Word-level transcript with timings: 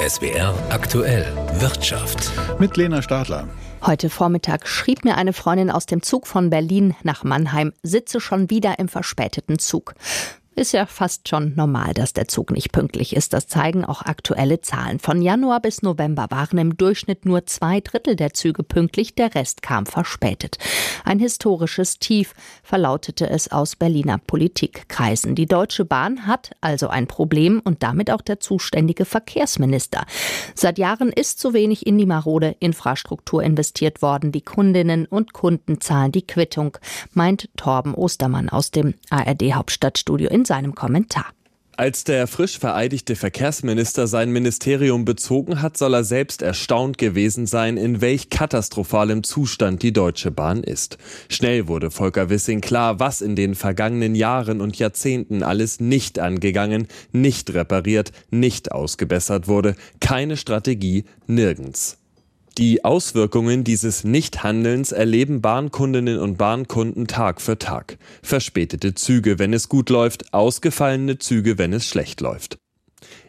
SWR 0.00 0.54
aktuell 0.70 1.26
Wirtschaft. 1.54 2.30
Mit 2.60 2.76
Lena 2.76 3.02
Stadler. 3.02 3.48
Heute 3.84 4.10
Vormittag 4.10 4.68
schrieb 4.68 5.04
mir 5.04 5.16
eine 5.16 5.32
Freundin 5.32 5.72
aus 5.72 5.86
dem 5.86 6.02
Zug 6.02 6.28
von 6.28 6.50
Berlin 6.50 6.94
nach 7.02 7.24
Mannheim, 7.24 7.72
sitze 7.82 8.20
schon 8.20 8.48
wieder 8.48 8.78
im 8.78 8.88
verspäteten 8.88 9.58
Zug. 9.58 9.96
Ist 10.58 10.72
ja 10.72 10.86
fast 10.86 11.28
schon 11.28 11.54
normal, 11.54 11.94
dass 11.94 12.14
der 12.14 12.26
Zug 12.26 12.50
nicht 12.50 12.72
pünktlich 12.72 13.14
ist. 13.14 13.32
Das 13.32 13.46
zeigen 13.46 13.84
auch 13.84 14.02
aktuelle 14.02 14.60
Zahlen. 14.60 14.98
Von 14.98 15.22
Januar 15.22 15.60
bis 15.60 15.82
November 15.82 16.26
waren 16.30 16.58
im 16.58 16.76
Durchschnitt 16.76 17.24
nur 17.24 17.46
zwei 17.46 17.78
Drittel 17.80 18.16
der 18.16 18.34
Züge 18.34 18.64
pünktlich, 18.64 19.14
der 19.14 19.36
Rest 19.36 19.62
kam 19.62 19.86
verspätet. 19.86 20.58
Ein 21.04 21.20
historisches 21.20 22.00
Tief, 22.00 22.34
verlautete 22.64 23.30
es 23.30 23.52
aus 23.52 23.76
Berliner 23.76 24.18
Politikkreisen. 24.18 25.36
Die 25.36 25.46
Deutsche 25.46 25.84
Bahn 25.84 26.26
hat 26.26 26.50
also 26.60 26.88
ein 26.88 27.06
Problem 27.06 27.62
und 27.62 27.84
damit 27.84 28.10
auch 28.10 28.20
der 28.20 28.40
zuständige 28.40 29.04
Verkehrsminister. 29.04 30.06
Seit 30.56 30.76
Jahren 30.76 31.12
ist 31.12 31.38
zu 31.38 31.52
wenig 31.52 31.86
in 31.86 31.98
die 31.98 32.06
marode 32.06 32.56
Infrastruktur 32.58 33.44
investiert 33.44 34.02
worden. 34.02 34.32
Die 34.32 34.42
Kundinnen 34.42 35.06
und 35.06 35.32
Kunden 35.32 35.80
zahlen 35.80 36.10
die 36.10 36.26
Quittung, 36.26 36.76
meint 37.12 37.48
Torben 37.56 37.94
Ostermann 37.94 38.48
aus 38.48 38.72
dem 38.72 38.94
ARD 39.08 39.54
Hauptstadtstudio 39.54 40.28
in 40.28 40.47
seinem 40.48 40.74
Kommentar. 40.74 41.26
Als 41.78 42.02
der 42.02 42.26
frisch 42.26 42.58
vereidigte 42.58 43.14
Verkehrsminister 43.14 44.08
sein 44.08 44.32
Ministerium 44.32 45.04
bezogen 45.04 45.62
hat, 45.62 45.76
soll 45.76 45.94
er 45.94 46.02
selbst 46.02 46.42
erstaunt 46.42 46.98
gewesen 46.98 47.46
sein, 47.46 47.76
in 47.76 48.00
welch 48.00 48.30
katastrophalem 48.30 49.22
Zustand 49.22 49.84
die 49.84 49.92
Deutsche 49.92 50.32
Bahn 50.32 50.64
ist. 50.64 50.98
Schnell 51.28 51.68
wurde 51.68 51.92
Volker 51.92 52.30
Wissing 52.30 52.60
klar, 52.60 52.98
was 52.98 53.20
in 53.20 53.36
den 53.36 53.54
vergangenen 53.54 54.16
Jahren 54.16 54.60
und 54.60 54.76
Jahrzehnten 54.76 55.44
alles 55.44 55.78
nicht 55.78 56.18
angegangen, 56.18 56.88
nicht 57.12 57.54
repariert, 57.54 58.10
nicht 58.32 58.72
ausgebessert 58.72 59.46
wurde. 59.46 59.76
Keine 60.00 60.36
Strategie, 60.36 61.04
nirgends. 61.28 61.97
Die 62.58 62.84
Auswirkungen 62.84 63.62
dieses 63.62 64.02
Nichthandelns 64.02 64.90
erleben 64.90 65.40
Bahnkundinnen 65.40 66.18
und 66.18 66.38
Bahnkunden 66.38 67.06
Tag 67.06 67.40
für 67.40 67.56
Tag. 67.56 67.98
Verspätete 68.20 68.96
Züge, 68.96 69.38
wenn 69.38 69.52
es 69.52 69.68
gut 69.68 69.90
läuft, 69.90 70.34
ausgefallene 70.34 71.18
Züge, 71.18 71.56
wenn 71.56 71.72
es 71.72 71.86
schlecht 71.86 72.20
läuft. 72.20 72.58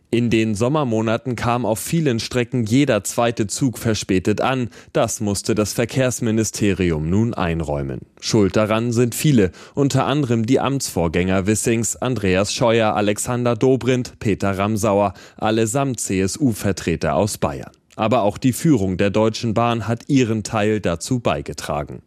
In 0.09 0.31
den 0.31 0.55
Sommermonaten 0.55 1.35
kam 1.35 1.67
auf 1.67 1.77
vielen 1.77 2.19
Strecken 2.19 2.63
jeder 2.63 3.03
zweite 3.03 3.45
Zug 3.45 3.77
verspätet 3.77 4.41
an. 4.41 4.71
Das 4.93 5.19
musste 5.19 5.53
das 5.53 5.73
Verkehrsministerium 5.73 7.07
nun 7.07 7.35
einräumen. 7.35 7.99
Schuld 8.19 8.55
daran 8.55 8.91
sind 8.91 9.13
viele, 9.13 9.51
unter 9.75 10.07
anderem 10.07 10.47
die 10.47 10.59
Amtsvorgänger 10.59 11.45
Wissings, 11.45 11.95
Andreas 11.95 12.51
Scheuer, 12.51 12.95
Alexander 12.95 13.55
Dobrindt, 13.55 14.17
Peter 14.17 14.57
Ramsauer, 14.57 15.13
allesamt 15.37 15.99
CSU-Vertreter 15.99 17.13
aus 17.13 17.37
Bayern 17.37 17.69
aber 17.99 18.21
auch 18.21 18.37
die 18.37 18.53
Führung 18.53 18.95
der 18.95 19.09
Deutschen 19.09 19.53
Bahn 19.53 19.85
hat 19.85 20.07
ihren 20.07 20.43
Teil 20.43 20.79
dazu 20.79 21.19
beigetragen. 21.19 22.01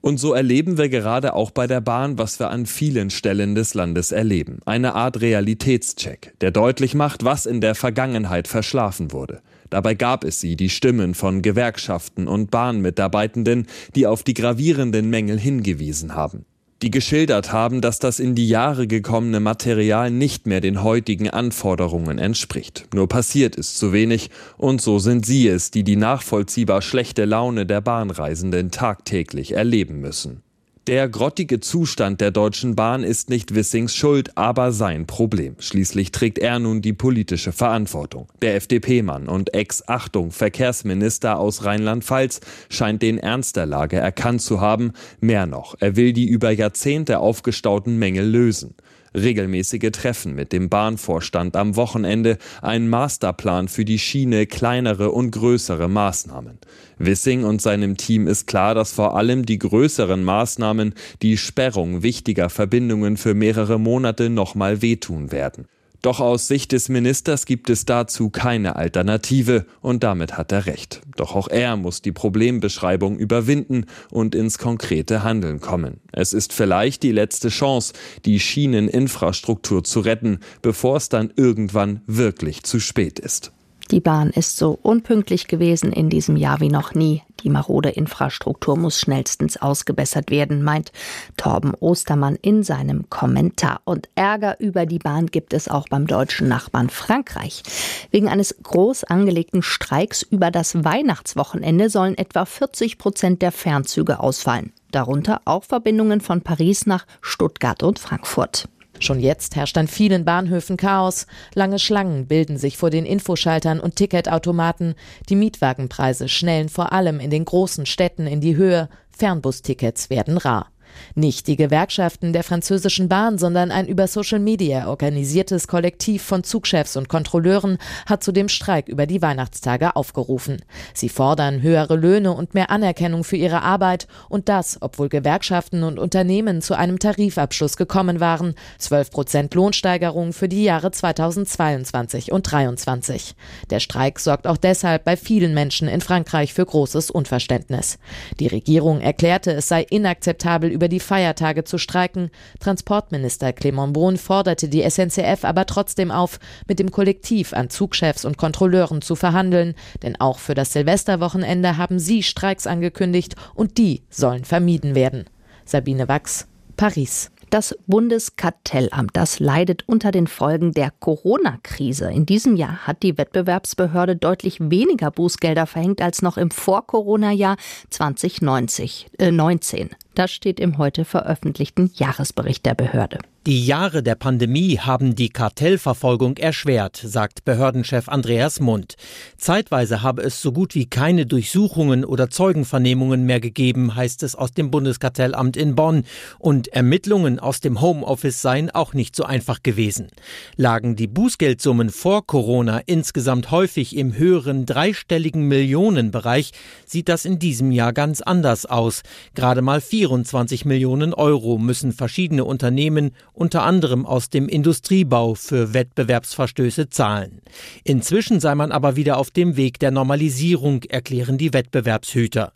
Und 0.00 0.18
so 0.18 0.32
erleben 0.32 0.78
wir 0.78 0.88
gerade 0.88 1.32
auch 1.32 1.52
bei 1.52 1.68
der 1.68 1.80
Bahn, 1.80 2.18
was 2.18 2.40
wir 2.40 2.50
an 2.50 2.66
vielen 2.66 3.10
Stellen 3.10 3.54
des 3.54 3.74
Landes 3.74 4.10
erleben. 4.10 4.58
Eine 4.64 4.96
Art 4.96 5.20
Realitätscheck, 5.20 6.34
der 6.40 6.50
deutlich 6.50 6.94
macht, 6.94 7.24
was 7.24 7.46
in 7.46 7.60
der 7.60 7.76
Vergangenheit 7.76 8.48
verschlafen 8.48 9.12
wurde. 9.12 9.40
Dabei 9.70 9.94
gab 9.94 10.24
es 10.24 10.40
sie, 10.40 10.56
die 10.56 10.70
Stimmen 10.70 11.14
von 11.14 11.40
Gewerkschaften 11.40 12.26
und 12.26 12.50
Bahnmitarbeitenden, 12.50 13.68
die 13.94 14.08
auf 14.08 14.24
die 14.24 14.34
gravierenden 14.34 15.08
Mängel 15.08 15.38
hingewiesen 15.38 16.16
haben 16.16 16.46
die 16.82 16.90
geschildert 16.90 17.52
haben, 17.52 17.80
dass 17.80 17.98
das 17.98 18.20
in 18.20 18.34
die 18.34 18.48
Jahre 18.48 18.86
gekommene 18.86 19.40
Material 19.40 20.10
nicht 20.10 20.46
mehr 20.46 20.60
den 20.60 20.82
heutigen 20.82 21.28
Anforderungen 21.28 22.18
entspricht. 22.18 22.86
Nur 22.94 23.08
passiert 23.08 23.56
ist 23.56 23.78
zu 23.78 23.92
wenig 23.92 24.30
und 24.56 24.80
so 24.80 24.98
sind 24.98 25.26
sie 25.26 25.48
es, 25.48 25.70
die 25.70 25.82
die 25.82 25.96
nachvollziehbar 25.96 26.82
schlechte 26.82 27.24
Laune 27.24 27.66
der 27.66 27.80
Bahnreisenden 27.80 28.70
tagtäglich 28.70 29.52
erleben 29.52 30.00
müssen. 30.00 30.42
Der 30.88 31.06
grottige 31.06 31.60
Zustand 31.60 32.22
der 32.22 32.30
Deutschen 32.30 32.74
Bahn 32.74 33.04
ist 33.04 33.28
nicht 33.28 33.54
Wissings 33.54 33.94
Schuld, 33.94 34.38
aber 34.38 34.72
sein 34.72 35.06
Problem. 35.06 35.54
Schließlich 35.58 36.12
trägt 36.12 36.38
er 36.38 36.58
nun 36.58 36.80
die 36.80 36.94
politische 36.94 37.52
Verantwortung. 37.52 38.26
Der 38.40 38.56
FDP-Mann 38.56 39.28
und 39.28 39.52
Ex-Achtung 39.52 40.30
Verkehrsminister 40.30 41.38
aus 41.38 41.66
Rheinland-Pfalz 41.66 42.40
scheint 42.70 43.02
den 43.02 43.18
Ernst 43.18 43.56
der 43.56 43.66
Lage 43.66 43.96
erkannt 43.96 44.40
zu 44.40 44.62
haben. 44.62 44.94
Mehr 45.20 45.44
noch, 45.44 45.74
er 45.78 45.96
will 45.96 46.14
die 46.14 46.26
über 46.26 46.52
Jahrzehnte 46.52 47.18
aufgestauten 47.18 47.98
Mängel 47.98 48.26
lösen 48.26 48.74
regelmäßige 49.22 49.90
Treffen 49.92 50.34
mit 50.34 50.52
dem 50.52 50.68
Bahnvorstand 50.68 51.56
am 51.56 51.76
Wochenende, 51.76 52.38
ein 52.62 52.88
Masterplan 52.88 53.68
für 53.68 53.84
die 53.84 53.98
Schiene, 53.98 54.46
kleinere 54.46 55.10
und 55.10 55.30
größere 55.30 55.88
Maßnahmen. 55.88 56.58
Wissing 56.98 57.44
und 57.44 57.62
seinem 57.62 57.96
Team 57.96 58.26
ist 58.26 58.46
klar, 58.46 58.74
dass 58.74 58.92
vor 58.92 59.16
allem 59.16 59.46
die 59.46 59.58
größeren 59.58 60.24
Maßnahmen, 60.24 60.94
die 61.22 61.36
Sperrung 61.36 62.02
wichtiger 62.02 62.50
Verbindungen 62.50 63.16
für 63.16 63.34
mehrere 63.34 63.78
Monate 63.78 64.30
nochmal 64.30 64.82
wehtun 64.82 65.30
werden. 65.30 65.66
Doch 66.02 66.20
aus 66.20 66.46
Sicht 66.46 66.70
des 66.70 66.88
Ministers 66.88 67.44
gibt 67.44 67.70
es 67.70 67.84
dazu 67.84 68.30
keine 68.30 68.76
Alternative 68.76 69.66
und 69.80 70.04
damit 70.04 70.38
hat 70.38 70.52
er 70.52 70.66
recht. 70.66 71.00
Doch 71.16 71.34
auch 71.34 71.48
er 71.48 71.76
muss 71.76 72.02
die 72.02 72.12
Problembeschreibung 72.12 73.18
überwinden 73.18 73.86
und 74.10 74.36
ins 74.36 74.58
konkrete 74.58 75.24
Handeln 75.24 75.60
kommen. 75.60 76.00
Es 76.12 76.32
ist 76.32 76.52
vielleicht 76.52 77.02
die 77.02 77.12
letzte 77.12 77.48
Chance, 77.48 77.94
die 78.24 78.38
Schieneninfrastruktur 78.38 79.82
zu 79.82 80.00
retten, 80.00 80.38
bevor 80.62 80.96
es 80.96 81.08
dann 81.08 81.32
irgendwann 81.34 82.02
wirklich 82.06 82.62
zu 82.62 82.78
spät 82.78 83.18
ist. 83.18 83.52
Die 83.90 84.00
Bahn 84.00 84.28
ist 84.28 84.58
so 84.58 84.78
unpünktlich 84.82 85.46
gewesen 85.46 85.92
in 85.92 86.10
diesem 86.10 86.36
Jahr 86.36 86.60
wie 86.60 86.68
noch 86.68 86.92
nie. 86.92 87.22
Die 87.42 87.48
marode 87.48 87.88
Infrastruktur 87.88 88.76
muss 88.76 89.00
schnellstens 89.00 89.56
ausgebessert 89.56 90.30
werden, 90.30 90.62
meint 90.62 90.92
Torben 91.38 91.72
Ostermann 91.74 92.36
in 92.36 92.62
seinem 92.62 93.08
Kommentar. 93.08 93.80
Und 93.84 94.10
Ärger 94.14 94.60
über 94.60 94.84
die 94.84 94.98
Bahn 94.98 95.26
gibt 95.28 95.54
es 95.54 95.68
auch 95.68 95.88
beim 95.88 96.06
deutschen 96.06 96.48
Nachbarn 96.48 96.90
Frankreich. 96.90 97.62
Wegen 98.10 98.28
eines 98.28 98.56
groß 98.62 99.04
angelegten 99.04 99.62
Streiks 99.62 100.22
über 100.22 100.50
das 100.50 100.84
Weihnachtswochenende 100.84 101.88
sollen 101.88 102.18
etwa 102.18 102.44
40 102.44 102.98
Prozent 102.98 103.40
der 103.40 103.52
Fernzüge 103.52 104.20
ausfallen. 104.20 104.72
Darunter 104.90 105.40
auch 105.46 105.64
Verbindungen 105.64 106.20
von 106.20 106.42
Paris 106.42 106.84
nach 106.84 107.06
Stuttgart 107.22 107.82
und 107.82 107.98
Frankfurt. 107.98 108.68
Schon 109.00 109.20
jetzt 109.20 109.56
herrscht 109.56 109.78
an 109.78 109.88
vielen 109.88 110.24
Bahnhöfen 110.24 110.76
Chaos. 110.76 111.26
Lange 111.54 111.78
Schlangen 111.78 112.26
bilden 112.26 112.58
sich 112.58 112.76
vor 112.76 112.90
den 112.90 113.06
Infoschaltern 113.06 113.80
und 113.80 113.96
Ticketautomaten. 113.96 114.94
Die 115.28 115.36
Mietwagenpreise 115.36 116.28
schnellen 116.28 116.68
vor 116.68 116.92
allem 116.92 117.20
in 117.20 117.30
den 117.30 117.44
großen 117.44 117.86
Städten 117.86 118.26
in 118.26 118.40
die 118.40 118.56
Höhe. 118.56 118.88
Fernbustickets 119.10 120.10
werden 120.10 120.36
rar. 120.36 120.70
Nicht 121.14 121.46
die 121.46 121.56
Gewerkschaften 121.56 122.32
der 122.32 122.44
französischen 122.44 123.08
Bahn, 123.08 123.38
sondern 123.38 123.70
ein 123.70 123.86
über 123.86 124.06
Social 124.06 124.38
Media 124.38 124.88
organisiertes 124.88 125.68
Kollektiv 125.68 126.22
von 126.22 126.44
Zugchefs 126.44 126.96
und 126.96 127.08
Kontrolleuren 127.08 127.78
hat 128.06 128.22
zu 128.22 128.32
dem 128.32 128.48
Streik 128.48 128.88
über 128.88 129.06
die 129.06 129.22
Weihnachtstage 129.22 129.96
aufgerufen. 129.96 130.62
Sie 130.94 131.08
fordern 131.08 131.62
höhere 131.62 131.96
Löhne 131.96 132.32
und 132.32 132.54
mehr 132.54 132.70
Anerkennung 132.70 133.24
für 133.24 133.36
ihre 133.36 133.62
Arbeit 133.62 134.08
und 134.28 134.48
das, 134.48 134.78
obwohl 134.80 135.08
Gewerkschaften 135.08 135.82
und 135.82 135.98
Unternehmen 135.98 136.62
zu 136.62 136.76
einem 136.76 136.98
Tarifabschluss 136.98 137.76
gekommen 137.76 138.20
waren. 138.20 138.54
12 138.78 139.10
Prozent 139.10 139.54
Lohnsteigerung 139.54 140.32
für 140.32 140.48
die 140.48 140.64
Jahre 140.64 140.90
2022 140.90 142.32
und 142.32 142.46
2023. 142.46 143.34
Der 143.70 143.80
Streik 143.80 144.20
sorgt 144.20 144.46
auch 144.46 144.56
deshalb 144.56 145.04
bei 145.04 145.16
vielen 145.16 145.54
Menschen 145.54 145.88
in 145.88 146.00
Frankreich 146.00 146.54
für 146.54 146.64
großes 146.64 147.10
Unverständnis. 147.10 147.98
Die 148.40 148.46
Regierung 148.46 149.00
erklärte, 149.00 149.52
es 149.52 149.68
sei 149.68 149.82
inakzeptabel, 149.82 150.70
über 150.78 150.88
die 150.88 151.00
Feiertage 151.00 151.64
zu 151.64 151.76
streiken. 151.76 152.30
Transportminister 152.60 153.52
Clement 153.52 153.92
Brun 153.92 154.16
forderte 154.16 154.68
die 154.68 154.88
SNCF 154.88 155.44
aber 155.44 155.66
trotzdem 155.66 156.12
auf, 156.12 156.38
mit 156.68 156.78
dem 156.78 156.92
Kollektiv 156.92 157.52
an 157.52 157.68
Zugchefs 157.68 158.24
und 158.24 158.38
Kontrolleuren 158.38 159.02
zu 159.02 159.16
verhandeln, 159.16 159.74
denn 160.04 160.20
auch 160.20 160.38
für 160.38 160.54
das 160.54 160.72
Silvesterwochenende 160.72 161.76
haben 161.76 161.98
sie 161.98 162.22
Streiks 162.22 162.68
angekündigt 162.68 163.34
und 163.54 163.76
die 163.76 164.02
sollen 164.08 164.44
vermieden 164.44 164.94
werden. 164.94 165.24
Sabine 165.64 166.06
Wachs, 166.06 166.46
Paris. 166.76 167.32
Das 167.50 167.74
Bundeskartellamt, 167.86 169.12
das 169.14 169.40
leidet 169.40 169.88
unter 169.88 170.10
den 170.10 170.26
Folgen 170.26 170.72
der 170.72 170.90
Corona-Krise. 170.90 172.10
In 172.10 172.26
diesem 172.26 172.56
Jahr 172.56 172.86
hat 172.86 173.02
die 173.02 173.16
Wettbewerbsbehörde 173.16 174.16
deutlich 174.16 174.58
weniger 174.60 175.10
Bußgelder 175.10 175.66
verhängt 175.66 176.02
als 176.02 176.20
noch 176.20 176.36
im 176.36 176.50
Vor-Corona-Jahr 176.50 177.56
2019. 177.88 179.90
Das 180.18 180.32
steht 180.32 180.58
im 180.58 180.78
heute 180.78 181.04
veröffentlichten 181.04 181.92
Jahresbericht 181.94 182.66
der 182.66 182.74
Behörde. 182.74 183.20
Die 183.46 183.64
Jahre 183.64 184.02
der 184.02 184.14
Pandemie 184.14 184.78
haben 184.78 185.14
die 185.14 185.30
Kartellverfolgung 185.30 186.36
erschwert, 186.36 187.00
sagt 187.02 187.46
Behördenchef 187.46 188.06
Andreas 188.08 188.60
Mund. 188.60 188.96
Zeitweise 189.38 190.02
habe 190.02 190.20
es 190.20 190.42
so 190.42 190.52
gut 190.52 190.74
wie 190.74 190.84
keine 190.84 191.24
Durchsuchungen 191.24 192.04
oder 192.04 192.28
Zeugenvernehmungen 192.28 193.24
mehr 193.24 193.40
gegeben, 193.40 193.94
heißt 193.94 194.22
es 194.22 194.34
aus 194.34 194.52
dem 194.52 194.70
Bundeskartellamt 194.70 195.56
in 195.56 195.76
Bonn. 195.76 196.04
Und 196.38 196.68
Ermittlungen 196.68 197.38
aus 197.38 197.60
dem 197.60 197.80
Homeoffice 197.80 198.42
seien 198.42 198.70
auch 198.70 198.92
nicht 198.92 199.16
so 199.16 199.24
einfach 199.24 199.62
gewesen. 199.62 200.08
Lagen 200.56 200.94
die 200.94 201.06
Bußgeldsummen 201.06 201.88
vor 201.88 202.26
Corona 202.26 202.82
insgesamt 202.84 203.50
häufig 203.50 203.96
im 203.96 204.14
höheren 204.14 204.66
dreistelligen 204.66 205.48
Millionenbereich, 205.48 206.50
sieht 206.84 207.08
das 207.08 207.24
in 207.24 207.38
diesem 207.38 207.72
Jahr 207.72 207.94
ganz 207.94 208.20
anders 208.20 208.66
aus. 208.66 209.00
Gerade 209.34 209.62
mal 209.62 209.80
24 210.08 210.64
Millionen 210.64 211.12
Euro 211.12 211.58
müssen 211.58 211.92
verschiedene 211.92 212.46
Unternehmen 212.46 213.10
unter 213.34 213.62
anderem 213.62 214.06
aus 214.06 214.30
dem 214.30 214.48
Industriebau 214.48 215.34
für 215.34 215.74
Wettbewerbsverstöße 215.74 216.88
zahlen. 216.88 217.42
Inzwischen 217.84 218.40
sei 218.40 218.54
man 218.54 218.72
aber 218.72 218.96
wieder 218.96 219.18
auf 219.18 219.30
dem 219.30 219.58
Weg 219.58 219.78
der 219.80 219.90
Normalisierung, 219.90 220.82
erklären 220.84 221.36
die 221.36 221.52
Wettbewerbshüter. 221.52 222.52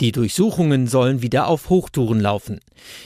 Die 0.00 0.12
Durchsuchungen 0.12 0.86
sollen 0.86 1.20
wieder 1.20 1.46
auf 1.46 1.68
Hochtouren 1.68 2.20
laufen. 2.20 2.60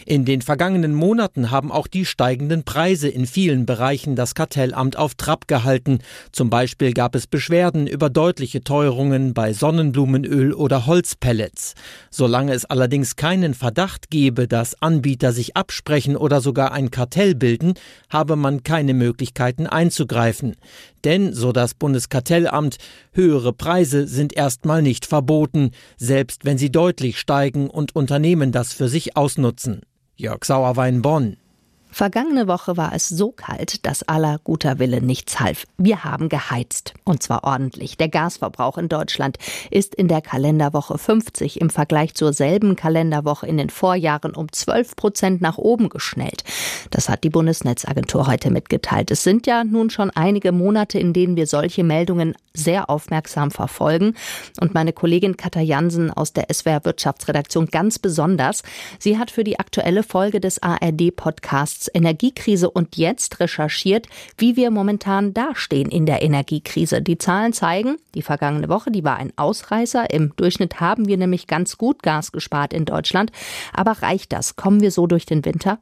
In 0.07 0.25
den 0.25 0.43
vergangenen 0.43 0.95
Monaten 0.95 1.51
haben 1.51 1.71
auch 1.71 1.87
die 1.87 2.05
steigenden 2.05 2.65
Preise 2.65 3.09
in 3.09 3.27
vielen 3.27 3.67
Bereichen 3.67 4.17
das 4.17 4.35
Kartellamt 4.35 4.97
auf 4.97 5.15
Trab 5.15 5.47
gehalten. 5.47 5.99
Zum 6.33 6.51
Beispiel 6.51 6.93
gab 6.93 7.15
es 7.15 7.27
Beschwerden 7.27 7.87
über 7.87 8.11
deutliche 8.11 8.63
Teuerungen 8.63 9.35
bei 9.35 9.53
Sonnenblumenöl 9.53 10.53
oder 10.53 10.87
Holzpellets. 10.87 11.75
Solange 12.11 12.55
es 12.55 12.65
allerdings 12.65 13.17
keinen 13.17 13.55
Verdacht 13.55 13.88
gebe, 14.11 14.47
dass 14.47 14.81
Anbieter 14.81 15.33
sich 15.33 15.57
absprechen 15.57 16.17
oder 16.17 16.41
sogar 16.41 16.73
ein 16.73 16.91
Kartell 16.91 17.35
bilden, 17.35 17.75
habe 18.09 18.37
man 18.37 18.63
keine 18.63 18.95
Möglichkeiten 18.95 19.67
einzugreifen. 19.67 20.57
Denn, 21.05 21.33
so 21.33 21.53
das 21.53 21.75
Bundeskartellamt, 21.75 22.77
höhere 23.13 23.53
Preise 23.53 24.07
sind 24.07 24.37
erstmal 24.37 24.83
nicht 24.83 25.07
verboten, 25.07 25.71
selbst 25.97 26.45
wenn 26.45 26.59
sie 26.59 26.71
deutlich 26.71 27.19
steigen 27.19 27.71
und 27.71 27.97
Unternehmen 27.97 28.53
das 28.53 28.73
für 28.73 28.89
sich 28.89 29.17
ausnutzen. 29.17 29.81
Jörg 30.17 30.45
Sauerwein 30.45 31.03
Bonn. 31.03 31.37
Vergangene 31.99 32.47
Woche 32.47 32.77
war 32.77 32.93
es 32.95 33.09
so 33.09 33.33
kalt, 33.33 33.85
dass 33.85 34.05
aller 34.05 34.39
guter 34.45 34.79
Wille 34.79 35.03
nichts 35.03 35.41
half. 35.41 35.65
Wir 35.79 36.05
haben 36.05 36.29
geheizt. 36.29 36.95
Und 37.03 37.25
zwar 37.25 37.43
ordentlich. 37.43 37.97
Der 37.97 38.09
Gasverbrauch 38.09 38.79
in 38.79 38.89
Deutschland 38.89 39.37
ist 39.73 39.97
in 39.97 40.07
der 40.07 40.21
Kalenderwoche 40.21 40.97
50 40.97 41.61
im 41.61 41.71
Vergleich 41.71 42.15
zur 42.15 42.33
selben 42.33 42.77
Kalenderwoche 42.77 43.49
in 43.49 43.57
den 43.57 43.69
Vorjahren 43.69 44.37
um 44.37 44.53
12 44.53 44.95
Prozent 44.95 45.41
nach 45.41 45.59
oben 45.59 45.89
geschnellt. 45.89 46.45
Das 46.93 47.09
hat 47.09 47.25
die 47.25 47.31
Bundesnetzagentur 47.31 48.29
heute 48.29 48.53
mitgeteilt. 48.53 49.11
Es 49.11 49.25
sind 49.25 49.49
ja 49.49 49.65
nun 49.65 49.91
schon 49.91 50.11
einige 50.11 50.53
Monate, 50.53 51.01
in 51.01 51.13
denen 51.13 51.35
wir 51.35 51.49
solche 51.49 51.83
Meldungen 51.83 52.37
sehr 52.55 52.91
aufmerksam 52.91 53.51
verfolgen. 53.51 54.15
Und 54.61 54.73
meine 54.73 54.93
Kollegin 54.93 55.37
Katja 55.37 55.63
Jansen 55.63 56.13
aus 56.13 56.33
der 56.33 56.47
SWR 56.53 56.85
Wirtschaftsredaktion 56.85 57.67
ganz 57.67 57.99
besonders. 57.99 58.63
Sie 59.01 59.19
hat 59.19 59.33
für 59.33 59.43
die 59.43 59.59
aktuelle 59.59 60.05
Folge 60.05 60.41
des 60.41 60.63
ARD-Podcasts 60.63 61.88
Energiekrise 61.89 62.71
und 62.71 62.97
jetzt 62.97 63.41
recherchiert, 63.41 64.07
wie 64.37 64.57
wir 64.57 64.71
momentan 64.71 65.35
dastehen 65.35 65.91
in 65.91 66.07
der 66.07 66.23
Energiekrise. 66.23 67.03
Die 67.03 67.19
Zahlen 67.19 67.53
zeigen, 67.53 67.97
die 68.15 68.23
vergangene 68.23 68.69
Woche, 68.69 68.91
die 68.91 69.05
war 69.05 69.17
ein 69.17 69.33
Ausreißer. 69.37 70.11
Im 70.11 70.35
Durchschnitt 70.37 70.81
haben 70.81 71.09
wir 71.09 71.17
nämlich 71.17 71.47
ganz 71.47 71.79
gut 71.79 72.03
Gas 72.03 72.33
gespart 72.33 72.73
in 72.73 72.85
Deutschland. 72.85 73.33
Aber 73.73 74.03
reicht 74.03 74.33
das? 74.33 74.57
Kommen 74.57 74.81
wir 74.81 74.91
so 74.91 75.07
durch 75.07 75.27
den 75.27 75.45
Winter? 75.45 75.79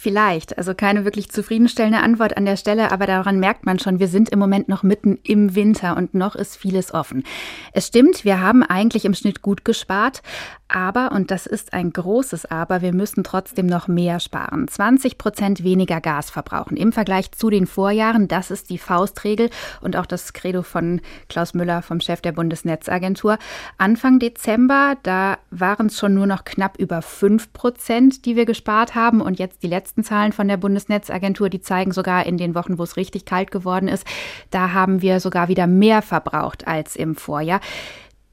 Vielleicht, 0.00 0.56
also 0.56 0.74
keine 0.74 1.04
wirklich 1.04 1.28
zufriedenstellende 1.28 1.98
Antwort 1.98 2.36
an 2.36 2.44
der 2.44 2.56
Stelle, 2.56 2.92
aber 2.92 3.06
daran 3.06 3.40
merkt 3.40 3.66
man 3.66 3.80
schon, 3.80 3.98
wir 3.98 4.06
sind 4.06 4.28
im 4.28 4.38
Moment 4.38 4.68
noch 4.68 4.84
mitten 4.84 5.18
im 5.24 5.56
Winter 5.56 5.96
und 5.96 6.14
noch 6.14 6.36
ist 6.36 6.56
vieles 6.56 6.94
offen. 6.94 7.24
Es 7.72 7.88
stimmt, 7.88 8.24
wir 8.24 8.40
haben 8.40 8.62
eigentlich 8.62 9.04
im 9.04 9.14
Schnitt 9.14 9.42
gut 9.42 9.64
gespart, 9.64 10.22
aber, 10.68 11.12
und 11.12 11.30
das 11.30 11.46
ist 11.46 11.72
ein 11.72 11.92
großes 11.92 12.44
Aber, 12.46 12.82
wir 12.82 12.92
müssen 12.92 13.24
trotzdem 13.24 13.66
noch 13.66 13.88
mehr 13.88 14.20
sparen. 14.20 14.68
20 14.68 15.16
Prozent 15.16 15.64
weniger 15.64 16.00
Gas 16.00 16.30
verbrauchen 16.30 16.76
im 16.76 16.92
Vergleich 16.92 17.32
zu 17.32 17.48
den 17.48 17.66
Vorjahren. 17.66 18.28
Das 18.28 18.50
ist 18.50 18.68
die 18.68 18.76
Faustregel 18.76 19.48
und 19.80 19.96
auch 19.96 20.04
das 20.04 20.34
Credo 20.34 20.62
von 20.62 21.00
Klaus 21.30 21.54
Müller, 21.54 21.80
vom 21.80 22.00
Chef 22.00 22.20
der 22.20 22.32
Bundesnetzagentur. 22.32 23.38
Anfang 23.78 24.18
Dezember, 24.18 24.96
da 25.02 25.38
waren 25.50 25.86
es 25.86 25.98
schon 25.98 26.12
nur 26.12 26.26
noch 26.26 26.44
knapp 26.44 26.78
über 26.78 27.00
5 27.00 27.52
Prozent, 27.54 28.26
die 28.26 28.36
wir 28.36 28.44
gespart 28.44 28.94
haben. 28.94 29.22
Und 29.22 29.38
jetzt 29.38 29.62
die 29.62 29.68
letzten 29.68 30.04
Zahlen 30.04 30.32
von 30.32 30.48
der 30.48 30.58
Bundesnetzagentur, 30.58 31.48
die 31.48 31.62
zeigen 31.62 31.92
sogar 31.92 32.26
in 32.26 32.36
den 32.36 32.54
Wochen, 32.54 32.76
wo 32.76 32.82
es 32.82 32.98
richtig 32.98 33.24
kalt 33.24 33.50
geworden 33.50 33.88
ist, 33.88 34.06
da 34.50 34.72
haben 34.74 35.00
wir 35.00 35.20
sogar 35.20 35.48
wieder 35.48 35.66
mehr 35.66 36.02
verbraucht 36.02 36.68
als 36.68 36.94
im 36.94 37.16
Vorjahr. 37.16 37.60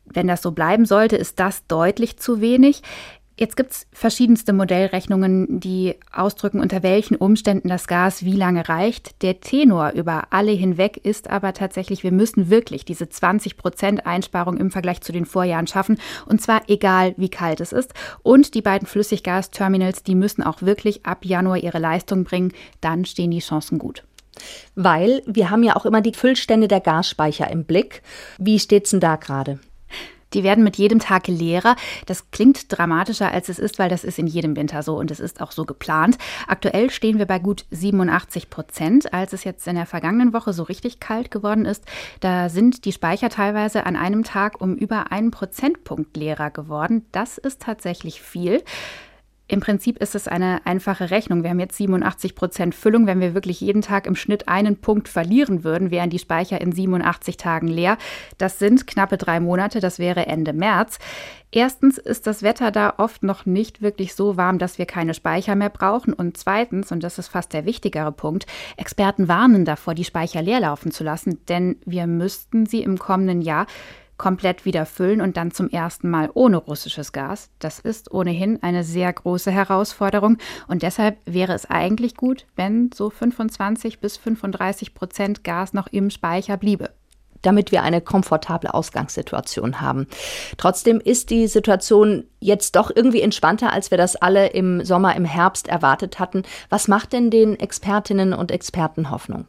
Wenn 0.05 0.27
das 0.27 0.41
so 0.41 0.51
bleiben 0.51 0.85
sollte, 0.85 1.15
ist 1.15 1.39
das 1.39 1.67
deutlich 1.67 2.17
zu 2.17 2.41
wenig. 2.41 2.81
Jetzt 3.37 3.57
gibt 3.57 3.71
es 3.71 3.85
verschiedenste 3.91 4.53
Modellrechnungen, 4.53 5.59
die 5.59 5.95
ausdrücken, 6.09 6.61
unter 6.61 6.83
welchen 6.83 7.17
Umständen 7.17 7.67
das 7.67 7.85
Gas 7.85 8.23
wie 8.23 8.35
lange 8.35 8.69
reicht. 8.69 9.21
Der 9.23 9.41
Tenor 9.41 9.91
über 9.91 10.27
alle 10.29 10.53
hinweg 10.53 10.95
ist 11.03 11.29
aber 11.29 11.51
tatsächlich, 11.51 12.03
wir 12.03 12.13
müssen 12.13 12.49
wirklich 12.49 12.85
diese 12.85 13.09
20 13.09 13.57
Prozent 13.57 14.05
Einsparung 14.05 14.55
im 14.55 14.71
Vergleich 14.71 15.01
zu 15.01 15.11
den 15.11 15.25
Vorjahren 15.25 15.67
schaffen. 15.67 15.99
Und 16.25 16.41
zwar 16.41 16.61
egal, 16.69 17.13
wie 17.17 17.27
kalt 17.27 17.59
es 17.59 17.73
ist. 17.73 17.93
Und 18.23 18.53
die 18.53 18.61
beiden 18.61 18.87
Flüssiggasterminals, 18.87 20.03
die 20.03 20.15
müssen 20.15 20.41
auch 20.41 20.61
wirklich 20.61 21.05
ab 21.05 21.25
Januar 21.25 21.57
ihre 21.57 21.79
Leistung 21.79 22.23
bringen. 22.23 22.53
Dann 22.79 23.03
stehen 23.03 23.31
die 23.31 23.39
Chancen 23.39 23.79
gut. 23.79 24.05
Weil 24.75 25.21
wir 25.25 25.49
haben 25.49 25.63
ja 25.63 25.75
auch 25.75 25.85
immer 25.85 25.99
die 25.99 26.13
Füllstände 26.13 26.69
der 26.69 26.79
Gasspeicher 26.79 27.49
im 27.51 27.65
Blick. 27.65 28.01
Wie 28.37 28.59
steht's 28.59 28.91
denn 28.91 29.01
da 29.01 29.17
gerade? 29.17 29.59
Die 30.35 30.43
werden 30.43 30.63
mit 30.63 30.75
jedem 30.75 30.99
Tag 30.99 31.27
leerer. 31.27 31.75
Das 32.05 32.29
klingt 32.29 32.77
dramatischer, 32.77 33.31
als 33.31 33.49
es 33.49 33.57
ist, 33.57 33.79
weil 33.79 33.89
das 33.89 34.03
ist 34.03 34.19
in 34.19 34.27
jedem 34.27 34.55
Winter 34.55 34.83
so 34.83 34.97
und 34.97 35.09
es 35.09 35.19
ist 35.19 35.41
auch 35.41 35.51
so 35.51 35.65
geplant. 35.65 36.17
Aktuell 36.47 36.91
stehen 36.91 37.17
wir 37.17 37.25
bei 37.25 37.39
gut 37.39 37.65
87 37.71 38.49
Prozent. 38.49 39.13
Als 39.13 39.33
es 39.33 39.45
jetzt 39.45 39.65
in 39.67 39.75
der 39.75 39.85
vergangenen 39.85 40.33
Woche 40.33 40.51
so 40.51 40.63
richtig 40.63 40.99
kalt 40.99 41.31
geworden 41.31 41.65
ist, 41.65 41.85
da 42.19 42.49
sind 42.49 42.85
die 42.85 42.91
Speicher 42.91 43.29
teilweise 43.29 43.85
an 43.85 43.95
einem 43.95 44.23
Tag 44.23 44.59
um 44.59 44.75
über 44.75 45.11
einen 45.11 45.31
Prozentpunkt 45.31 46.17
leerer 46.17 46.51
geworden. 46.51 47.05
Das 47.13 47.37
ist 47.37 47.61
tatsächlich 47.61 48.21
viel. 48.21 48.61
Im 49.47 49.59
Prinzip 49.59 49.99
ist 49.99 50.15
es 50.15 50.27
eine 50.27 50.65
einfache 50.65 51.11
Rechnung. 51.11 51.43
Wir 51.43 51.51
haben 51.51 51.59
jetzt 51.59 51.77
87 51.77 52.33
Prozent 52.33 52.73
Füllung. 52.73 53.05
Wenn 53.05 53.19
wir 53.19 53.35
wirklich 53.35 53.61
jeden 53.61 53.83
Tag 53.83 54.07
im 54.07 54.15
Schnitt 54.15 54.47
einen 54.47 54.77
Punkt 54.77 55.07
verlieren 55.07 55.63
würden, 55.63 55.91
wären 55.91 56.09
die 56.09 56.17
Speicher 56.17 56.59
in 56.59 56.71
87 56.71 57.37
Tagen 57.37 57.67
leer. 57.67 57.99
Das 58.39 58.57
sind 58.57 58.87
knappe 58.87 59.17
drei 59.17 59.39
Monate. 59.39 59.81
Das 59.81 59.99
wäre 59.99 60.25
Ende 60.25 60.51
März. 60.51 60.97
Erstens 61.51 61.99
ist 61.99 62.25
das 62.25 62.41
Wetter 62.41 62.71
da 62.71 62.95
oft 62.97 63.21
noch 63.21 63.45
nicht 63.45 63.83
wirklich 63.83 64.15
so 64.15 64.35
warm, 64.35 64.57
dass 64.57 64.79
wir 64.79 64.87
keine 64.87 65.13
Speicher 65.13 65.55
mehr 65.55 65.69
brauchen. 65.69 66.13
Und 66.13 66.37
zweitens, 66.37 66.91
und 66.91 67.03
das 67.03 67.19
ist 67.19 67.27
fast 67.27 67.53
der 67.53 67.65
wichtigere 67.65 68.11
Punkt, 68.11 68.47
Experten 68.77 69.27
warnen 69.27 69.63
davor, 69.63 69.93
die 69.93 70.03
Speicher 70.05 70.41
leer 70.41 70.59
laufen 70.59 70.91
zu 70.91 71.03
lassen, 71.03 71.45
denn 71.45 71.77
wir 71.85 72.07
müssten 72.07 72.65
sie 72.65 72.81
im 72.81 72.97
kommenden 72.97 73.41
Jahr 73.41 73.67
komplett 74.17 74.65
wieder 74.65 74.85
füllen 74.85 75.21
und 75.21 75.37
dann 75.37 75.51
zum 75.51 75.69
ersten 75.69 76.09
Mal 76.09 76.29
ohne 76.33 76.57
russisches 76.57 77.11
Gas. 77.11 77.49
Das 77.59 77.79
ist 77.79 78.11
ohnehin 78.11 78.61
eine 78.63 78.83
sehr 78.83 79.11
große 79.11 79.51
Herausforderung 79.51 80.37
und 80.67 80.83
deshalb 80.83 81.17
wäre 81.25 81.53
es 81.53 81.69
eigentlich 81.69 82.15
gut, 82.15 82.45
wenn 82.55 82.91
so 82.93 83.09
25 83.09 83.99
bis 83.99 84.17
35 84.17 84.93
Prozent 84.93 85.43
Gas 85.43 85.73
noch 85.73 85.87
im 85.87 86.09
Speicher 86.09 86.57
bliebe 86.57 86.91
damit 87.45 87.71
wir 87.71 87.83
eine 87.83 88.01
komfortable 88.01 88.73
Ausgangssituation 88.73 89.81
haben. 89.81 90.07
Trotzdem 90.57 90.99
ist 90.99 91.29
die 91.29 91.47
Situation 91.47 92.25
jetzt 92.39 92.75
doch 92.75 92.91
irgendwie 92.93 93.21
entspannter, 93.21 93.71
als 93.71 93.91
wir 93.91 93.97
das 93.97 94.15
alle 94.15 94.47
im 94.47 94.83
Sommer, 94.83 95.15
im 95.15 95.25
Herbst 95.25 95.67
erwartet 95.67 96.19
hatten. 96.19 96.43
Was 96.69 96.87
macht 96.87 97.13
denn 97.13 97.29
den 97.29 97.59
Expertinnen 97.59 98.33
und 98.33 98.51
Experten 98.51 99.11
Hoffnung? 99.11 99.45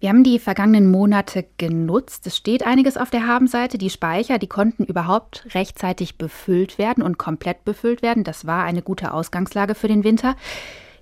Wir 0.00 0.08
haben 0.08 0.24
die 0.24 0.38
vergangenen 0.38 0.90
Monate 0.90 1.44
genutzt. 1.58 2.26
Es 2.26 2.34
steht 2.34 2.66
einiges 2.66 2.96
auf 2.96 3.10
der 3.10 3.26
Habenseite. 3.26 3.76
Die 3.76 3.90
Speicher, 3.90 4.38
die 4.38 4.46
konnten 4.46 4.84
überhaupt 4.84 5.46
rechtzeitig 5.54 6.16
befüllt 6.16 6.78
werden 6.78 7.02
und 7.02 7.18
komplett 7.18 7.66
befüllt 7.66 8.00
werden. 8.00 8.24
Das 8.24 8.46
war 8.46 8.64
eine 8.64 8.80
gute 8.80 9.12
Ausgangslage 9.12 9.74
für 9.74 9.88
den 9.88 10.02
Winter. 10.02 10.36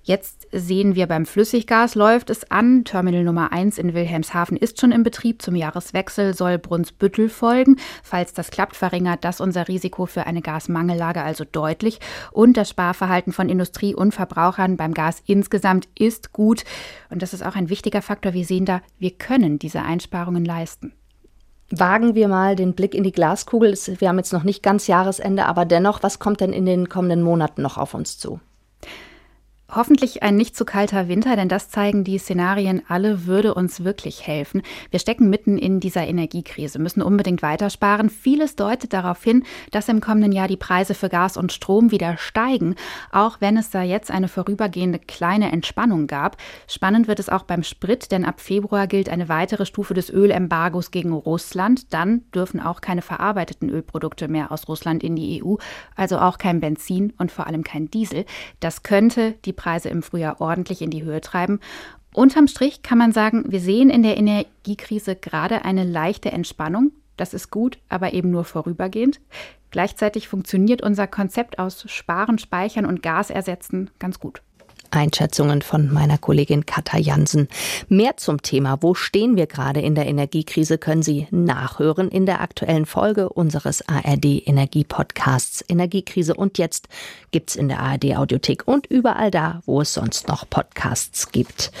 Jetzt 0.03 0.47
sehen 0.51 0.95
wir 0.95 1.07
beim 1.07 1.25
Flüssiggas 1.25 1.95
läuft 1.95 2.29
es 2.29 2.49
an. 2.49 2.83
Terminal 2.83 3.23
Nummer 3.23 3.51
1 3.51 3.77
in 3.77 3.93
Wilhelmshaven 3.93 4.57
ist 4.57 4.79
schon 4.79 4.91
in 4.91 5.03
Betrieb. 5.03 5.41
Zum 5.41 5.55
Jahreswechsel 5.55 6.33
soll 6.33 6.57
Brunsbüttel 6.57 7.29
folgen. 7.29 7.77
Falls 8.03 8.33
das 8.33 8.49
klappt, 8.49 8.75
verringert 8.75 9.23
das 9.23 9.41
unser 9.41 9.67
Risiko 9.67 10.05
für 10.05 10.25
eine 10.25 10.41
Gasmangellage 10.41 11.21
also 11.21 11.43
deutlich. 11.43 11.99
Und 12.31 12.57
das 12.57 12.69
Sparverhalten 12.69 13.33
von 13.33 13.49
Industrie 13.49 13.93
und 13.93 14.13
Verbrauchern 14.13 14.77
beim 14.77 14.93
Gas 14.93 15.21
insgesamt 15.25 15.87
ist 15.97 16.33
gut. 16.33 16.63
Und 17.09 17.21
das 17.21 17.33
ist 17.33 17.45
auch 17.45 17.55
ein 17.55 17.69
wichtiger 17.69 18.01
Faktor. 18.01 18.33
Wir 18.33 18.45
sehen 18.45 18.65
da, 18.65 18.81
wir 18.97 19.11
können 19.11 19.59
diese 19.59 19.81
Einsparungen 19.81 20.45
leisten. 20.45 20.93
Wagen 21.71 22.15
wir 22.15 22.27
mal 22.27 22.55
den 22.55 22.73
Blick 22.73 22.95
in 22.95 23.03
die 23.03 23.11
Glaskugel. 23.11 23.77
Wir 23.99 24.09
haben 24.09 24.17
jetzt 24.17 24.33
noch 24.33 24.43
nicht 24.43 24.63
ganz 24.63 24.87
Jahresende, 24.87 25.45
aber 25.45 25.65
dennoch, 25.65 26.01
was 26.01 26.17
kommt 26.17 26.41
denn 26.41 26.51
in 26.51 26.65
den 26.65 26.89
kommenden 26.89 27.21
Monaten 27.21 27.61
noch 27.61 27.77
auf 27.77 27.93
uns 27.93 28.17
zu? 28.17 28.39
Hoffentlich 29.71 30.23
ein 30.23 30.35
nicht 30.35 30.55
zu 30.55 30.65
kalter 30.65 31.07
Winter, 31.07 31.35
denn 31.35 31.47
das 31.47 31.69
zeigen 31.69 32.03
die 32.03 32.17
Szenarien 32.17 32.81
alle, 32.87 33.27
würde 33.27 33.53
uns 33.53 33.83
wirklich 33.83 34.25
helfen. 34.25 34.63
Wir 34.89 34.99
stecken 34.99 35.29
mitten 35.29 35.59
in 35.59 35.79
dieser 35.79 36.07
Energiekrise, 36.07 36.79
müssen 36.79 37.03
unbedingt 37.03 37.43
weitersparen. 37.43 38.09
Vieles 38.09 38.55
deutet 38.55 38.93
darauf 38.93 39.23
hin, 39.23 39.43
dass 39.69 39.87
im 39.87 40.01
kommenden 40.01 40.31
Jahr 40.31 40.47
die 40.47 40.57
Preise 40.57 40.95
für 40.95 41.07
Gas 41.07 41.37
und 41.37 41.51
Strom 41.51 41.91
wieder 41.91 42.17
steigen, 42.17 42.73
auch 43.11 43.41
wenn 43.41 43.57
es 43.57 43.69
da 43.69 43.83
jetzt 43.83 44.09
eine 44.09 44.27
vorübergehende 44.27 44.97
kleine 44.97 45.51
Entspannung 45.51 46.07
gab. 46.07 46.37
Spannend 46.67 47.07
wird 47.07 47.19
es 47.19 47.29
auch 47.29 47.43
beim 47.43 47.61
Sprit, 47.61 48.11
denn 48.11 48.25
ab 48.25 48.41
Februar 48.41 48.87
gilt 48.87 49.07
eine 49.07 49.29
weitere 49.29 49.67
Stufe 49.67 49.93
des 49.93 50.09
Ölembargos 50.09 50.89
gegen 50.89 51.13
Russland. 51.13 51.93
Dann 51.93 52.23
dürfen 52.33 52.59
auch 52.59 52.81
keine 52.81 53.03
verarbeiteten 53.03 53.69
Ölprodukte 53.69 54.29
mehr 54.29 54.51
aus 54.51 54.67
Russland 54.67 55.03
in 55.03 55.15
die 55.15 55.43
EU, 55.43 55.57
also 55.95 56.17
auch 56.17 56.39
kein 56.39 56.59
Benzin 56.59 57.13
und 57.19 57.31
vor 57.31 57.45
allem 57.45 57.63
kein 57.63 57.91
Diesel. 57.91 58.25
Das 58.59 58.81
könnte 58.81 59.35
die 59.45 59.58
Preise 59.59 59.89
im 59.89 60.01
Frühjahr 60.01 60.39
ordentlich 60.39 60.81
in 60.81 60.89
die 60.89 61.03
Höhe 61.03 61.19
treiben. 61.19 61.59
Unterm 62.13 62.47
Strich 62.47 62.81
kann 62.81 62.97
man 62.97 63.11
sagen, 63.11 63.43
wir 63.51 63.59
sehen 63.59 63.89
in 63.89 64.01
der 64.01 64.17
Energiekrise 64.17 65.15
gerade 65.15 65.65
eine 65.65 65.83
leichte 65.83 66.31
Entspannung. 66.31 66.91
Das 67.17 67.33
ist 67.33 67.51
gut, 67.51 67.77
aber 67.89 68.13
eben 68.13 68.31
nur 68.31 68.45
vorübergehend. 68.45 69.19
Gleichzeitig 69.69 70.29
funktioniert 70.29 70.81
unser 70.81 71.05
Konzept 71.05 71.59
aus 71.59 71.83
Sparen, 71.91 72.39
Speichern 72.39 72.85
und 72.85 73.03
Gas 73.03 73.29
ersetzen 73.29 73.91
ganz 73.99 74.19
gut. 74.19 74.41
Einschätzungen 74.91 75.61
von 75.61 75.91
meiner 75.91 76.17
Kollegin 76.17 76.65
Katha 76.65 76.97
Jansen. 76.97 77.47
Mehr 77.87 78.17
zum 78.17 78.41
Thema, 78.41 78.77
wo 78.81 78.93
stehen 78.93 79.35
wir 79.35 79.47
gerade 79.47 79.81
in 79.81 79.95
der 79.95 80.07
Energiekrise, 80.07 80.77
können 80.77 81.03
Sie 81.03 81.27
nachhören 81.31 82.09
in 82.09 82.25
der 82.25 82.41
aktuellen 82.41 82.85
Folge 82.85 83.29
unseres 83.29 83.87
ARD 83.87 84.47
Energie 84.47 84.83
Podcasts. 84.83 85.63
Energiekrise 85.67 86.33
und 86.33 86.57
jetzt 86.57 86.87
gibt's 87.31 87.55
in 87.55 87.67
der 87.67 87.79
ARD 87.79 88.15
Audiothek 88.17 88.67
und 88.67 88.87
überall 88.87 89.31
da, 89.31 89.61
wo 89.65 89.81
es 89.81 89.93
sonst 89.93 90.27
noch 90.27 90.49
Podcasts 90.49 91.31
gibt. 91.31 91.71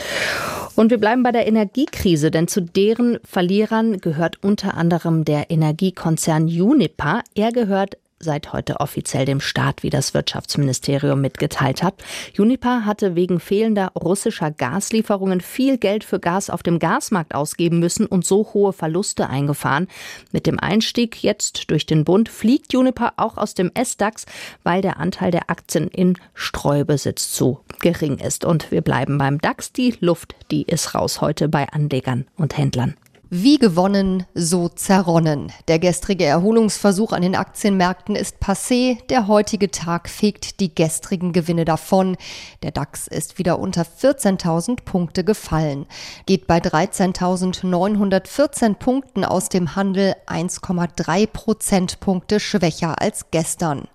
Und 0.75 0.91
wir 0.91 0.97
bleiben 0.97 1.23
bei 1.23 1.31
der 1.31 1.47
Energiekrise, 1.47 2.31
denn 2.31 2.47
zu 2.47 2.61
deren 2.61 3.19
Verlierern 3.23 3.99
gehört 3.99 4.43
unter 4.43 4.75
anderem 4.75 5.25
der 5.25 5.51
Energiekonzern 5.51 6.45
Uniper. 6.45 7.21
Er 7.35 7.51
gehört 7.51 7.97
seit 8.19 8.53
heute 8.53 8.79
offiziell 8.79 9.25
dem 9.25 9.39
Staat, 9.39 9.83
wie 9.83 9.89
das 9.89 10.13
Wirtschaftsministerium 10.13 11.21
mitgeteilt 11.21 11.83
hat. 11.83 11.95
Uniper 12.37 12.85
hatte 12.85 13.15
wegen 13.15 13.39
fehlender 13.39 13.91
russischer 13.95 14.51
Gaslieferungen 14.51 15.41
viel 15.41 15.77
Geld 15.77 16.03
für 16.03 16.19
Gas 16.19 16.49
auf 16.49 16.63
dem 16.63 16.79
Gasmarkt 16.79 17.33
ausgeben 17.33 17.79
müssen 17.79 18.05
und 18.05 18.25
so 18.25 18.51
hohe 18.53 18.73
Verluste 18.73 19.29
eingefahren. 19.29 19.87
Mit 20.31 20.47
dem 20.47 20.59
Einstieg 20.59 21.23
jetzt 21.23 21.71
durch 21.71 21.85
den 21.85 22.05
Bund 22.05 22.29
fliegt 22.29 22.75
Uniper 22.75 23.13
auch 23.17 23.37
aus 23.37 23.53
dem 23.53 23.71
S-DAX, 23.73 24.25
weil 24.63 24.81
der 24.81 24.99
Anteil 24.99 25.31
der 25.31 25.49
Aktien 25.49 25.87
in 25.87 26.17
Streubesitz 26.33 27.31
zu 27.31 27.59
gering 27.79 28.17
ist. 28.17 28.45
Und 28.45 28.71
wir 28.71 28.81
bleiben 28.81 29.17
beim 29.17 29.39
DAX. 29.39 29.71
Die 29.71 29.95
Luft, 29.99 30.35
die 30.51 30.63
ist 30.63 30.95
raus 30.95 31.21
heute 31.21 31.49
bei 31.49 31.67
Anlegern 31.69 32.25
und 32.37 32.57
Händlern. 32.57 32.95
Wie 33.31 33.59
gewonnen, 33.59 34.25
so 34.33 34.69
zerronnen. 34.69 35.51
Der 35.67 35.77
gestrige 35.77 36.25
Erholungsversuch 36.25 37.13
an 37.13 37.21
den 37.21 37.35
Aktienmärkten 37.35 38.15
ist 38.15 38.37
passé. 38.41 39.05
Der 39.09 39.27
heutige 39.27 39.69
Tag 39.69 40.09
fegt 40.09 40.59
die 40.59 40.73
gestrigen 40.73 41.31
Gewinne 41.31 41.63
davon. 41.63 42.17
Der 42.63 42.71
DAX 42.71 43.05
ist 43.05 43.37
wieder 43.37 43.59
unter 43.59 43.83
14.000 43.83 44.77
Punkte 44.83 45.23
gefallen. 45.23 45.85
Geht 46.25 46.47
bei 46.47 46.57
13.914 46.57 48.73
Punkten 48.73 49.23
aus 49.23 49.49
dem 49.49 49.75
Handel 49.75 50.15
1,3 50.25 51.27
Prozentpunkte 51.27 52.39
schwächer 52.39 52.99
als 52.99 53.29
gestern. 53.29 53.87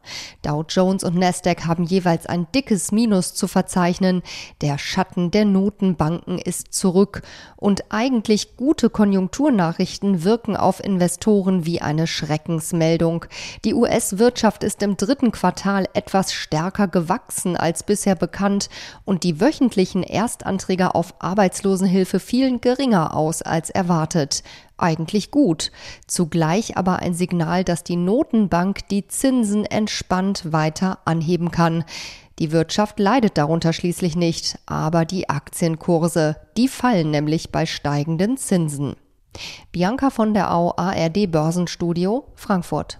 Dow 0.42 0.64
Jones 0.68 1.02
und 1.02 1.16
Nasdaq 1.16 1.66
haben 1.66 1.82
jeweils 1.82 2.26
ein 2.26 2.46
dickes 2.54 2.92
Minus 2.92 3.34
zu 3.34 3.48
verzeichnen. 3.48 4.22
Der 4.60 4.78
Schatten 4.78 5.32
der 5.32 5.44
Notenbanken 5.44 6.38
ist 6.38 6.72
zurück 6.72 7.22
und 7.56 7.90
eigentlich 7.90 8.56
gute 8.56 8.90
Konjunkturen 8.90 9.23
Konjunkturnachrichten 9.24 10.22
wirken 10.22 10.54
auf 10.54 10.84
Investoren 10.84 11.64
wie 11.64 11.80
eine 11.80 12.06
Schreckensmeldung. 12.06 13.24
Die 13.64 13.72
US-Wirtschaft 13.72 14.62
ist 14.62 14.82
im 14.82 14.98
dritten 14.98 15.32
Quartal 15.32 15.86
etwas 15.94 16.34
stärker 16.34 16.88
gewachsen 16.88 17.56
als 17.56 17.84
bisher 17.84 18.16
bekannt 18.16 18.68
und 19.06 19.22
die 19.24 19.40
wöchentlichen 19.40 20.02
Erstanträge 20.02 20.94
auf 20.94 21.14
Arbeitslosenhilfe 21.20 22.20
fielen 22.20 22.60
geringer 22.60 23.16
aus 23.16 23.40
als 23.40 23.70
erwartet 23.70 24.42
eigentlich 24.76 25.30
gut. 25.30 25.70
Zugleich 26.06 26.76
aber 26.76 26.98
ein 26.98 27.14
Signal, 27.14 27.64
dass 27.64 27.84
die 27.84 27.96
Notenbank 27.96 28.88
die 28.88 29.06
Zinsen 29.06 29.64
entspannt 29.64 30.52
weiter 30.52 30.98
anheben 31.04 31.52
kann. 31.52 31.84
Die 32.40 32.50
Wirtschaft 32.50 32.98
leidet 32.98 33.38
darunter 33.38 33.72
schließlich 33.72 34.16
nicht, 34.16 34.58
aber 34.66 35.04
die 35.04 35.28
Aktienkurse, 35.28 36.36
die 36.56 36.66
fallen 36.66 37.12
nämlich 37.12 37.52
bei 37.52 37.64
steigenden 37.64 38.36
Zinsen. 38.36 38.96
Bianca 39.72 40.10
von 40.10 40.34
der 40.34 40.52
Au 40.52 40.74
ARD 40.76 41.30
Börsenstudio 41.30 42.24
Frankfurt. 42.34 42.98